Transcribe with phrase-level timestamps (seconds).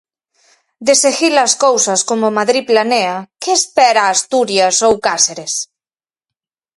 [0.87, 5.53] De seguir as cousas como Madrid planea, que espera a Asturias ou Cáceres?